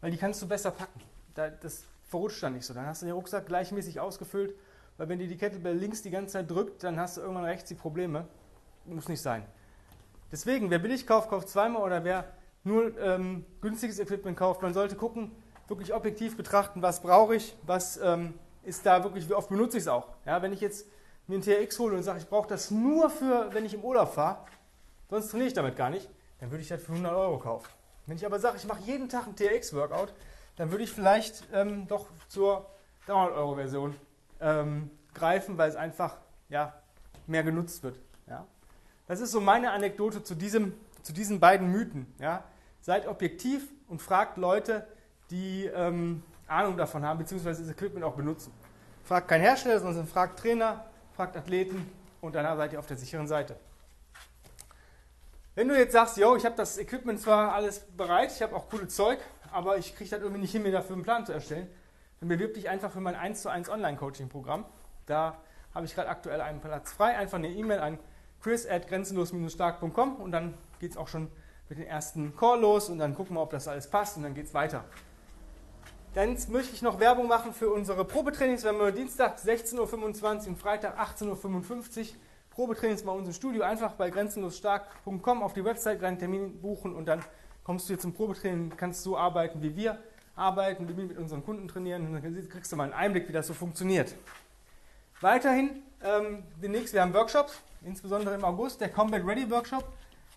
weil 0.00 0.10
die 0.10 0.16
kannst 0.16 0.40
du 0.40 0.48
besser 0.48 0.70
packen. 0.70 1.00
Da, 1.34 1.50
das 1.50 1.84
verrutscht 2.08 2.42
dann 2.42 2.54
nicht 2.54 2.64
so. 2.64 2.72
Dann 2.72 2.86
hast 2.86 3.02
du 3.02 3.06
den 3.06 3.14
Rucksack 3.14 3.46
gleichmäßig 3.46 4.00
ausgefüllt, 4.00 4.54
weil 4.96 5.08
wenn 5.08 5.18
dir 5.18 5.28
die 5.28 5.36
Kettlebell 5.36 5.76
links 5.76 6.02
die 6.02 6.10
ganze 6.10 6.34
Zeit 6.34 6.50
drückt, 6.50 6.82
dann 6.82 6.98
hast 6.98 7.16
du 7.16 7.20
irgendwann 7.20 7.44
rechts 7.44 7.68
die 7.68 7.74
Probleme 7.74 8.26
muss 8.84 9.08
nicht 9.08 9.22
sein. 9.22 9.44
Deswegen, 10.32 10.70
wer 10.70 10.78
billig 10.78 11.06
kauft, 11.06 11.28
kauft 11.28 11.48
zweimal 11.48 11.82
oder 11.82 12.04
wer 12.04 12.24
nur 12.62 12.96
ähm, 12.98 13.44
günstiges 13.60 13.98
Equipment 13.98 14.36
kauft, 14.36 14.62
man 14.62 14.74
sollte 14.74 14.96
gucken, 14.96 15.32
wirklich 15.68 15.94
objektiv 15.94 16.36
betrachten, 16.36 16.82
was 16.82 17.00
brauche 17.00 17.36
ich, 17.36 17.56
was 17.62 17.96
ähm, 17.98 18.34
ist 18.62 18.84
da 18.84 19.02
wirklich, 19.02 19.28
wie 19.28 19.34
oft 19.34 19.48
benutze 19.48 19.76
ich 19.76 19.84
es 19.84 19.88
auch. 19.88 20.08
Ja, 20.26 20.42
wenn 20.42 20.52
ich 20.52 20.60
jetzt 20.60 20.86
mir 21.26 21.36
ein 21.36 21.42
TRX 21.42 21.78
hole 21.78 21.96
und 21.96 22.02
sage, 22.02 22.18
ich 22.18 22.28
brauche 22.28 22.48
das 22.48 22.70
nur 22.70 23.08
für, 23.08 23.52
wenn 23.52 23.64
ich 23.64 23.74
im 23.74 23.84
Urlaub 23.84 24.12
fahre, 24.12 24.38
sonst 25.08 25.30
trainiere 25.30 25.48
ich 25.48 25.54
damit 25.54 25.76
gar 25.76 25.90
nicht, 25.90 26.08
dann 26.40 26.50
würde 26.50 26.62
ich 26.62 26.68
das 26.68 26.82
für 26.82 26.92
100 26.92 27.12
Euro 27.12 27.38
kaufen. 27.38 27.68
Wenn 28.06 28.16
ich 28.16 28.26
aber 28.26 28.38
sage, 28.40 28.56
ich 28.56 28.66
mache 28.66 28.80
jeden 28.82 29.08
Tag 29.08 29.26
ein 29.26 29.36
TRX-Workout, 29.36 30.12
dann 30.56 30.70
würde 30.70 30.84
ich 30.84 30.90
vielleicht 30.90 31.44
ähm, 31.52 31.86
doch 31.86 32.08
zur 32.28 32.66
300-Euro-Version 33.06 33.94
ähm, 34.40 34.90
greifen, 35.14 35.56
weil 35.58 35.70
es 35.70 35.76
einfach 35.76 36.16
ja, 36.48 36.74
mehr 37.26 37.42
genutzt 37.42 37.82
wird. 37.82 38.00
Ja? 38.26 38.46
Das 39.10 39.18
ist 39.18 39.32
so 39.32 39.40
meine 39.40 39.72
Anekdote 39.72 40.22
zu, 40.22 40.36
diesem, 40.36 40.72
zu 41.02 41.12
diesen 41.12 41.40
beiden 41.40 41.72
Mythen. 41.72 42.06
Ja? 42.20 42.44
Seid 42.80 43.08
objektiv 43.08 43.66
und 43.88 44.00
fragt 44.00 44.36
Leute, 44.36 44.86
die 45.32 45.64
ähm, 45.64 46.22
Ahnung 46.46 46.76
davon 46.76 47.04
haben, 47.04 47.18
beziehungsweise 47.18 47.62
das 47.62 47.72
Equipment 47.72 48.04
auch 48.04 48.14
benutzen. 48.14 48.52
Fragt 49.02 49.26
kein 49.26 49.40
Hersteller, 49.40 49.80
sondern 49.80 50.06
fragt 50.06 50.38
Trainer, 50.38 50.84
fragt 51.16 51.36
Athleten 51.36 51.90
und 52.20 52.36
danach 52.36 52.56
seid 52.56 52.72
ihr 52.72 52.78
auf 52.78 52.86
der 52.86 52.96
sicheren 52.96 53.26
Seite. 53.26 53.56
Wenn 55.56 55.66
du 55.66 55.76
jetzt 55.76 55.92
sagst, 55.92 56.16
yo, 56.16 56.36
ich 56.36 56.44
habe 56.44 56.54
das 56.54 56.78
Equipment 56.78 57.20
zwar 57.20 57.52
alles 57.52 57.80
bereit, 57.80 58.30
ich 58.30 58.40
habe 58.42 58.54
auch 58.54 58.70
cooles 58.70 58.94
Zeug, 58.94 59.18
aber 59.50 59.76
ich 59.76 59.96
kriege 59.96 60.08
das 60.08 60.20
irgendwie 60.20 60.42
nicht 60.42 60.52
hin, 60.52 60.62
mir 60.62 60.70
dafür 60.70 60.94
einen 60.94 61.02
Plan 61.02 61.26
zu 61.26 61.32
erstellen, 61.32 61.66
dann 62.20 62.28
bewirb 62.28 62.54
dich 62.54 62.68
einfach 62.68 62.92
für 62.92 63.00
mein 63.00 63.16
1 63.16 63.42
zu 63.42 63.48
1 63.48 63.70
Online-Coaching-Programm. 63.70 64.66
Da 65.06 65.36
habe 65.74 65.84
ich 65.84 65.96
gerade 65.96 66.08
aktuell 66.08 66.40
einen 66.40 66.60
Platz 66.60 66.92
frei. 66.92 67.16
Einfach 67.16 67.38
eine 67.38 67.48
E-Mail 67.48 67.80
an 67.80 67.98
chris 68.42 68.66
at 68.66 68.88
grenzenlos-stark.com 68.88 70.16
und 70.16 70.32
dann 70.32 70.54
geht 70.78 70.92
es 70.92 70.96
auch 70.96 71.08
schon 71.08 71.28
mit 71.68 71.78
den 71.78 71.86
ersten 71.86 72.36
Call 72.36 72.60
los 72.60 72.88
und 72.88 72.98
dann 72.98 73.14
gucken 73.14 73.36
wir, 73.36 73.42
ob 73.42 73.50
das 73.50 73.68
alles 73.68 73.88
passt 73.88 74.16
und 74.16 74.24
dann 74.24 74.34
geht 74.34 74.46
es 74.46 74.54
weiter. 74.54 74.84
Dann 76.14 76.36
möchte 76.48 76.74
ich 76.74 76.82
noch 76.82 76.98
Werbung 76.98 77.28
machen 77.28 77.54
für 77.54 77.70
unsere 77.70 78.04
Probetrainings. 78.04 78.64
Wir 78.64 78.72
haben 78.72 78.94
Dienstag 78.94 79.38
16.25 79.38 80.24
Uhr 80.42 80.48
und 80.48 80.58
Freitag 80.58 80.98
18.55 80.98 82.00
Uhr 82.00 82.06
Probetrainings 82.50 83.04
bei 83.04 83.12
uns 83.12 83.28
im 83.28 83.32
Studio. 83.32 83.62
Einfach 83.62 83.92
bei 83.92 84.10
grenzenlosstark.com 84.10 85.42
auf 85.42 85.52
die 85.52 85.64
Website 85.64 86.02
deinen 86.02 86.18
Termin 86.18 86.60
buchen 86.60 86.96
und 86.96 87.06
dann 87.06 87.22
kommst 87.62 87.88
du 87.88 87.94
hier 87.94 88.00
zum 88.00 88.12
Probetraining, 88.12 88.72
kannst 88.76 89.04
so 89.04 89.16
arbeiten 89.16 89.62
wie 89.62 89.76
wir. 89.76 89.98
arbeiten, 90.34 90.88
wie 90.88 90.96
wir 90.96 91.04
mit 91.04 91.18
unseren 91.18 91.44
Kunden 91.44 91.68
trainieren. 91.68 92.06
Und 92.06 92.14
dann 92.14 92.48
kriegst 92.48 92.72
du 92.72 92.76
mal 92.76 92.84
einen 92.84 92.92
Einblick, 92.94 93.28
wie 93.28 93.32
das 93.32 93.46
so 93.46 93.54
funktioniert. 93.54 94.14
Weiterhin, 95.22 95.82
ähm, 96.02 96.44
demnächst, 96.62 96.94
wir 96.94 97.02
haben 97.02 97.12
Workshops, 97.12 97.60
insbesondere 97.84 98.36
im 98.36 98.42
August, 98.42 98.80
der 98.80 98.88
Combat 98.88 99.22
Ready 99.22 99.50
Workshop. 99.50 99.84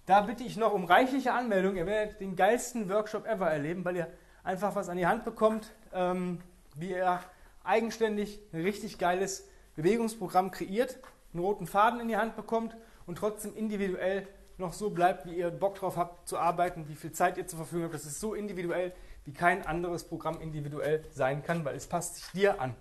Da 0.05 0.19
bitte 0.19 0.43
ich 0.43 0.57
noch 0.57 0.73
um 0.73 0.83
reichliche 0.83 1.31
Anmeldung. 1.31 1.77
Ihr 1.77 1.85
werdet 1.85 2.19
den 2.19 2.35
geilsten 2.35 2.89
Workshop 2.89 3.25
ever 3.25 3.49
erleben, 3.49 3.85
weil 3.85 3.95
ihr 3.95 4.07
einfach 4.43 4.75
was 4.75 4.89
an 4.89 4.97
die 4.97 5.07
Hand 5.07 5.23
bekommt, 5.23 5.71
ähm, 5.93 6.41
wie 6.75 6.89
ihr 6.89 7.21
eigenständig 7.63 8.41
ein 8.51 8.61
richtig 8.61 8.97
geiles 8.97 9.47
Bewegungsprogramm 9.77 10.51
kreiert, 10.51 10.97
einen 11.33 11.41
roten 11.41 11.65
Faden 11.65 12.01
in 12.01 12.09
die 12.09 12.17
Hand 12.17 12.35
bekommt 12.35 12.75
und 13.05 13.17
trotzdem 13.17 13.55
individuell 13.55 14.27
noch 14.57 14.73
so 14.73 14.89
bleibt, 14.89 15.25
wie 15.25 15.37
ihr 15.37 15.49
Bock 15.49 15.75
drauf 15.75 15.95
habt 15.95 16.27
zu 16.27 16.37
arbeiten, 16.37 16.89
wie 16.89 16.95
viel 16.95 17.13
Zeit 17.13 17.37
ihr 17.37 17.47
zur 17.47 17.59
Verfügung 17.59 17.85
habt. 17.85 17.95
Das 17.95 18.05
ist 18.05 18.19
so 18.19 18.33
individuell, 18.33 18.91
wie 19.23 19.31
kein 19.31 19.65
anderes 19.65 20.03
Programm 20.03 20.41
individuell 20.41 21.05
sein 21.13 21.41
kann, 21.41 21.63
weil 21.63 21.77
es 21.77 21.87
passt 21.87 22.15
sich 22.15 22.25
dir 22.33 22.59
an. 22.59 22.75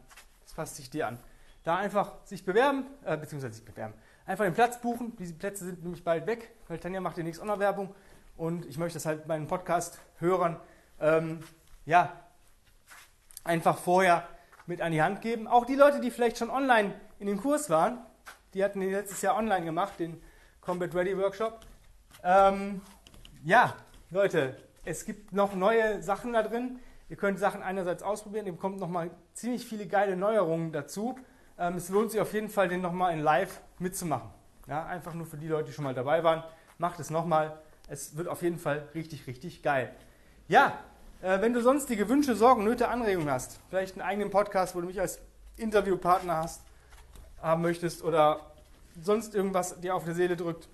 Es 0.44 0.52
passt 0.52 0.75
sich 0.75 0.90
dir 0.90 1.06
an. 1.06 1.21
Da 1.64 1.76
einfach 1.76 2.25
sich 2.25 2.45
bewerben, 2.45 2.87
äh, 3.04 3.16
beziehungsweise 3.16 3.54
sich 3.54 3.64
bewerben. 3.64 3.95
Einfach 4.26 4.45
den 4.45 4.54
Platz 4.54 4.81
buchen. 4.81 5.16
Diese 5.16 5.35
Plätze 5.35 5.64
sind 5.64 5.83
nämlich 5.83 6.04
bald 6.04 6.26
weg, 6.26 6.52
weil 6.69 6.78
Tanja 6.78 7.00
macht 7.00 7.16
demnächst 7.16 7.40
auch 7.40 7.47
noch 7.47 7.59
Werbung. 7.59 7.95
Und 8.37 8.66
ich 8.66 8.78
möchte 8.78 8.97
das 8.97 9.07
halt 9.07 9.26
meinen 9.26 9.47
Podcast-Hörern 9.47 10.59
ähm, 11.00 11.40
ja, 11.85 12.12
einfach 13.45 13.78
vorher 13.78 14.26
mit 14.66 14.81
an 14.81 14.92
die 14.92 15.02
Hand 15.02 15.21
geben. 15.21 15.47
Auch 15.47 15.66
die 15.66 15.75
Leute, 15.75 16.00
die 16.00 16.11
vielleicht 16.11 16.38
schon 16.38 16.50
online 16.50 16.95
in 17.19 17.26
dem 17.26 17.40
Kurs 17.40 17.71
waren, 17.71 17.99
die 18.54 18.62
hatten 18.64 18.81
den 18.81 18.90
letztes 18.90 19.23
Jahr 19.23 19.37
online 19.37 19.64
gemacht, 19.64 19.99
den 19.99 20.23
Combat 20.61 20.95
Ready 20.95 21.16
Workshop. 21.19 21.61
Ähm, 22.23 22.81
ja, 23.45 23.75
Leute, 24.11 24.57
es 24.85 25.04
gibt 25.04 25.33
noch 25.33 25.54
neue 25.54 26.02
Sachen 26.02 26.33
da 26.33 26.42
drin. 26.42 26.78
Ihr 27.09 27.16
könnt 27.16 27.38
Sachen 27.38 27.62
einerseits 27.62 28.02
ausprobieren, 28.02 28.47
ihr 28.47 28.52
bekommt 28.52 28.78
nochmal 28.78 29.11
ziemlich 29.35 29.66
viele 29.66 29.87
geile 29.87 30.16
Neuerungen 30.16 30.73
dazu. 30.73 31.19
Ähm, 31.59 31.75
es 31.76 31.88
lohnt 31.88 32.11
sich 32.11 32.21
auf 32.21 32.32
jeden 32.32 32.49
Fall, 32.49 32.68
den 32.68 32.80
nochmal 32.80 33.12
in 33.12 33.21
live 33.21 33.61
mitzumachen. 33.78 34.30
Ja, 34.66 34.87
einfach 34.87 35.14
nur 35.14 35.26
für 35.26 35.37
die 35.37 35.49
Leute, 35.49 35.66
die 35.66 35.73
schon 35.73 35.85
mal 35.85 35.94
dabei 35.94 36.23
waren. 36.25 36.42
Macht 36.78 37.00
es 37.00 37.11
nochmal. 37.11 37.59
Es 37.88 38.16
wird 38.16 38.28
auf 38.28 38.42
jeden 38.42 38.59
Fall 38.59 38.88
richtig, 38.94 39.26
richtig 39.26 39.62
geil. 39.62 39.94
Ja, 40.49 40.78
äh, 41.21 41.40
wenn 41.40 41.52
du 41.52 41.61
sonstige 41.61 42.09
Wünsche, 42.09 42.35
Sorgen, 42.35 42.64
Nöte, 42.64 42.88
Anregungen 42.88 43.30
hast, 43.30 43.61
vielleicht 43.68 43.94
einen 43.94 44.02
eigenen 44.02 44.30
Podcast, 44.30 44.75
wo 44.75 44.80
du 44.80 44.87
mich 44.87 45.00
als 45.00 45.21
Interviewpartner 45.56 46.37
hast, 46.37 46.62
haben 47.40 47.62
möchtest 47.62 48.02
oder 48.02 48.40
sonst 49.00 49.35
irgendwas 49.35 49.80
dir 49.80 49.94
auf 49.94 50.04
der 50.04 50.14
Seele 50.14 50.37
drückt, 50.37 50.68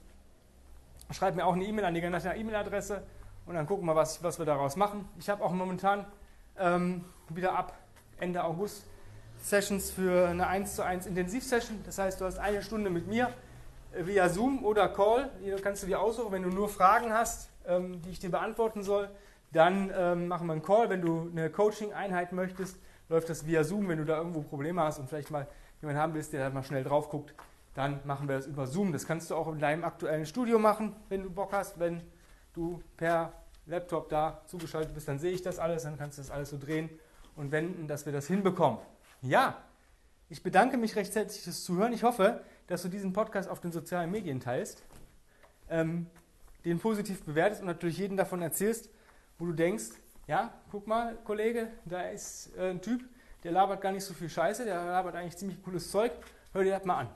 schreib 1.11 1.35
mir 1.37 1.44
auch 1.44 1.54
eine 1.54 1.64
E-Mail 1.64 1.85
an 1.85 1.94
die 1.94 2.00
genannte 2.00 2.28
E-Mail-Adresse 2.28 3.02
und 3.47 3.54
dann 3.54 3.66
gucken 3.66 3.87
wir, 3.87 3.97
was, 3.97 4.23
was 4.23 4.38
wir 4.38 4.47
daraus 4.47 4.76
machen. 4.76 5.08
Ich 5.18 5.28
habe 5.28 5.42
auch 5.42 5.52
momentan 5.52 6.06
ähm, 6.58 7.04
wieder 7.28 7.56
ab 7.56 7.76
Ende 8.18 8.44
August 8.44 8.85
Sessions 9.40 9.90
für 9.90 10.28
eine 10.28 10.47
1 10.47 10.76
zu 10.76 10.85
1 10.85 11.07
Intensivsession. 11.07 11.80
Das 11.85 11.99
heißt, 11.99 12.21
du 12.21 12.25
hast 12.25 12.38
eine 12.38 12.62
Stunde 12.62 12.90
mit 12.90 13.07
mir 13.07 13.33
äh, 13.92 14.07
via 14.07 14.28
Zoom 14.28 14.64
oder 14.64 14.88
Call. 14.88 15.30
Hier 15.40 15.61
kannst 15.61 15.83
du 15.83 15.87
dir 15.87 16.00
aussuchen, 16.00 16.33
wenn 16.33 16.42
du 16.42 16.50
nur 16.50 16.68
Fragen 16.68 17.12
hast, 17.12 17.50
ähm, 17.66 18.02
die 18.02 18.11
ich 18.11 18.18
dir 18.18 18.30
beantworten 18.30 18.83
soll, 18.83 19.09
dann 19.52 19.90
ähm, 19.97 20.28
machen 20.28 20.47
wir 20.47 20.52
einen 20.52 20.62
Call. 20.62 20.90
Wenn 20.90 21.00
du 21.00 21.30
eine 21.30 21.50
Coaching-Einheit 21.50 22.33
möchtest, 22.33 22.78
läuft 23.09 23.28
das 23.28 23.47
via 23.47 23.64
Zoom. 23.64 23.88
Wenn 23.88 23.99
du 23.99 24.04
da 24.04 24.18
irgendwo 24.18 24.42
Probleme 24.42 24.83
hast 24.83 24.99
und 24.99 25.09
vielleicht 25.09 25.30
mal 25.30 25.47
jemanden 25.80 26.00
haben 26.00 26.14
willst, 26.14 26.33
der 26.33 26.49
da 26.49 26.54
mal 26.54 26.62
schnell 26.62 26.85
drauf 26.85 27.09
guckt, 27.09 27.35
dann 27.75 28.00
machen 28.04 28.28
wir 28.28 28.37
das 28.37 28.47
über 28.47 28.66
Zoom. 28.66 28.92
Das 28.92 29.07
kannst 29.07 29.30
du 29.30 29.37
auch 29.37 29.49
in 29.52 29.61
deinem 29.61 29.85
aktuellen 29.85 30.26
Studio 30.26 30.59
machen, 30.59 30.97
wenn 31.09 31.23
du 31.23 31.30
Bock 31.30 31.52
hast. 31.52 31.78
Wenn 31.78 32.02
du 32.52 32.83
per 32.97 33.33
Laptop 33.66 34.09
da 34.09 34.42
zugeschaltet 34.47 34.95
bist, 34.95 35.07
dann 35.07 35.18
sehe 35.18 35.33
ich 35.33 35.42
das 35.42 35.59
alles, 35.59 35.85
dann 35.85 35.97
kannst 35.97 36.18
du 36.18 36.23
das 36.23 36.30
alles 36.30 36.50
so 36.50 36.59
drehen 36.59 36.90
und 37.37 37.52
wenden, 37.52 37.87
dass 37.87 38.04
wir 38.04 38.12
das 38.12 38.26
hinbekommen. 38.26 38.78
Ja, 39.22 39.64
ich 40.28 40.44
bedanke 40.44 40.76
mich 40.76 40.94
recht 40.94 41.12
herzlich 41.16 41.42
fürs 41.42 41.64
Zuhören. 41.64 41.92
Ich 41.92 42.04
hoffe, 42.04 42.44
dass 42.68 42.82
du 42.82 42.88
diesen 42.88 43.12
Podcast 43.12 43.48
auf 43.48 43.58
den 43.60 43.72
sozialen 43.72 44.12
Medien 44.12 44.38
teilst, 44.38 44.84
ähm, 45.68 46.06
den 46.64 46.78
positiv 46.78 47.25
bewertest 47.25 47.62
und 47.62 47.66
natürlich 47.66 47.98
jeden 47.98 48.16
davon 48.16 48.42
erzählst, 48.42 48.90
wo 49.37 49.46
du 49.46 49.52
denkst, 49.52 49.87
ja, 50.28 50.52
guck 50.70 50.87
mal, 50.87 51.16
Kollege, 51.25 51.66
da 51.84 52.02
ist 52.02 52.56
äh, 52.56 52.70
ein 52.70 52.80
Typ, 52.80 53.02
der 53.42 53.50
labert 53.50 53.80
gar 53.80 53.90
nicht 53.90 54.04
so 54.04 54.14
viel 54.14 54.30
Scheiße, 54.30 54.64
der 54.64 54.84
labert 54.84 55.16
eigentlich 55.16 55.37
ziemlich 55.37 55.60
cooles 55.64 55.90
Zeug, 55.90 56.12
hör 56.52 56.62
dir 56.62 56.70
das 56.78 56.84
mal 56.84 56.98
an. 56.98 57.08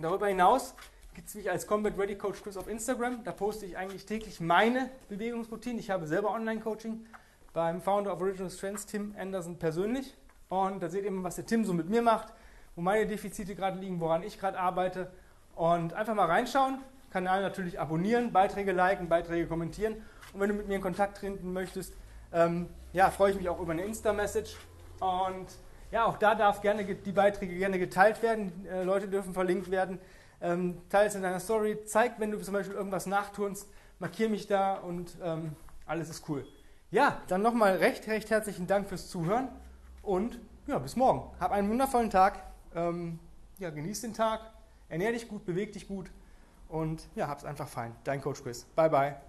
Darüber 0.00 0.28
hinaus 0.28 0.76
gibt 1.12 1.26
es 1.26 1.34
mich 1.34 1.50
als 1.50 1.66
Combat 1.66 1.98
Ready 1.98 2.16
Coach 2.16 2.40
Chris 2.40 2.56
auf 2.56 2.68
Instagram. 2.68 3.24
Da 3.24 3.32
poste 3.32 3.66
ich 3.66 3.76
eigentlich 3.76 4.06
täglich 4.06 4.38
meine 4.38 4.90
Bewegungsroutine. 5.08 5.80
Ich 5.80 5.90
habe 5.90 6.06
selber 6.06 6.30
Online-Coaching 6.30 7.04
beim 7.52 7.82
Founder 7.82 8.12
of 8.12 8.20
Original 8.20 8.50
Strengths, 8.50 8.86
Tim 8.86 9.16
Anderson, 9.18 9.58
persönlich. 9.58 10.14
Und 10.48 10.82
da 10.82 10.88
seht 10.88 11.02
ihr 11.02 11.08
immer, 11.08 11.24
was 11.24 11.36
der 11.36 11.46
Tim 11.46 11.64
so 11.64 11.72
mit 11.72 11.88
mir 11.88 12.02
macht, 12.02 12.32
wo 12.74 12.80
meine 12.80 13.06
Defizite 13.06 13.54
gerade 13.54 13.78
liegen, 13.78 14.00
woran 14.00 14.22
ich 14.22 14.38
gerade 14.38 14.58
arbeite. 14.58 15.10
Und 15.54 15.92
einfach 15.92 16.14
mal 16.14 16.26
reinschauen. 16.26 16.78
Kanal 17.10 17.42
natürlich 17.42 17.80
abonnieren, 17.80 18.32
Beiträge 18.32 18.72
liken, 18.72 19.08
Beiträge 19.08 19.46
kommentieren. 19.46 19.96
Und 20.32 20.40
wenn 20.40 20.50
du 20.50 20.54
mit 20.54 20.68
mir 20.68 20.76
in 20.76 20.80
Kontakt 20.80 21.18
treten 21.18 21.52
möchtest, 21.52 21.94
ähm, 22.32 22.68
ja, 22.92 23.10
freue 23.10 23.32
ich 23.32 23.36
mich 23.36 23.48
auch 23.48 23.60
über 23.60 23.72
eine 23.72 23.82
Insta-Message. 23.82 24.56
Und 25.00 25.46
ja, 25.90 26.04
auch 26.04 26.18
da 26.18 26.34
darf 26.34 26.60
gerne 26.60 26.84
die 26.84 27.12
Beiträge 27.12 27.56
gerne 27.56 27.78
geteilt 27.78 28.22
werden. 28.22 28.66
Äh, 28.66 28.84
Leute 28.84 29.08
dürfen 29.08 29.32
verlinkt 29.32 29.70
werden. 29.70 29.98
Ähm, 30.40 30.80
teile 30.90 31.08
es 31.08 31.14
in 31.14 31.22
deiner 31.22 31.40
Story. 31.40 31.78
Zeig, 31.84 32.20
wenn 32.20 32.30
du 32.30 32.38
zum 32.40 32.54
Beispiel 32.54 32.76
irgendwas 32.76 33.06
nachturnst. 33.06 33.68
Markiere 33.98 34.28
mich 34.28 34.46
da 34.46 34.74
und 34.74 35.16
ähm, 35.22 35.56
alles 35.86 36.10
ist 36.10 36.28
cool. 36.28 36.46
Ja, 36.90 37.20
dann 37.26 37.42
nochmal 37.42 37.76
recht, 37.76 38.06
recht 38.06 38.30
herzlichen 38.30 38.66
Dank 38.66 38.88
fürs 38.88 39.08
Zuhören 39.08 39.48
und 40.08 40.40
ja, 40.66 40.78
bis 40.78 40.96
morgen. 40.96 41.30
Hab 41.38 41.52
einen 41.52 41.68
wundervollen 41.68 42.10
Tag. 42.10 42.42
Ähm, 42.74 43.18
ja, 43.58 43.70
genieß 43.70 44.00
den 44.00 44.14
Tag. 44.14 44.40
Ernähr 44.88 45.12
dich 45.12 45.28
gut, 45.28 45.44
beweg 45.44 45.72
dich 45.72 45.86
gut 45.86 46.10
und 46.68 47.08
ja, 47.14 47.28
hab's 47.28 47.44
einfach 47.44 47.68
fein. 47.68 47.94
Dein 48.04 48.20
Coach 48.20 48.42
Chris. 48.42 48.64
Bye, 48.74 48.88
bye. 48.88 49.27